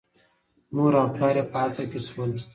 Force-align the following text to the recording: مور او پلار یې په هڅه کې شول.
مور 0.75 0.93
او 1.01 1.07
پلار 1.13 1.35
یې 1.39 1.43
په 1.51 1.57
هڅه 1.63 1.83
کې 1.91 1.99
شول. 2.07 2.31